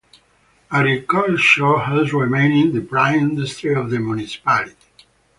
Agriculture 0.71 1.77
has 1.77 2.11
remained 2.11 2.73
the 2.73 2.81
prime 2.81 3.19
industry 3.19 3.75
of 3.75 3.91
the 3.91 3.99
municipality. 3.99 4.73